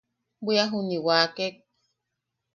[0.45, 1.55] Bwia juni wakek.